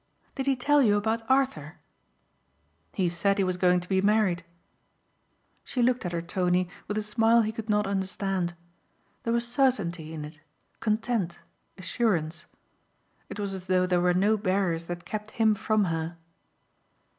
"Did 0.33 0.47
he 0.47 0.55
tell 0.55 0.81
you 0.81 0.97
about 0.97 1.21
Arthur?" 1.29 1.77
"He 2.91 3.07
said 3.07 3.37
he 3.37 3.43
was 3.43 3.55
going 3.55 3.79
to 3.81 3.87
be 3.87 4.01
married." 4.01 4.43
She 5.63 5.83
looked 5.83 6.07
at 6.07 6.11
her 6.11 6.23
Tony 6.23 6.67
with 6.87 6.97
a 6.97 7.03
smile 7.03 7.43
he 7.43 7.51
could 7.51 7.69
not 7.69 7.85
understand. 7.85 8.55
There 9.21 9.31
was 9.33 9.47
certainty 9.47 10.11
in 10.11 10.25
it 10.25 10.39
content, 10.79 11.41
assurance. 11.77 12.47
It 13.29 13.39
was 13.39 13.53
as 13.53 13.65
though 13.67 13.85
there 13.85 14.01
were 14.01 14.15
no 14.15 14.37
barriers 14.37 14.85
that 14.85 15.05
kept 15.05 15.29
him 15.37 15.53
from 15.53 15.83
her. 15.83 16.17